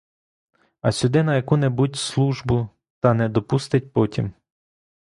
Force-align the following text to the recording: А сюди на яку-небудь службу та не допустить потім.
А 0.81 0.91
сюди 0.91 1.23
на 1.23 1.35
яку-небудь 1.35 1.95
службу 1.95 2.69
та 2.99 3.13
не 3.13 3.29
допустить 3.29 3.93
потім. 3.93 4.33